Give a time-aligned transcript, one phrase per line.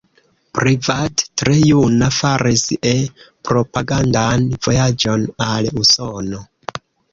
[0.59, 6.45] Privat tre juna faris E-propagandan vojaĝon al Usono.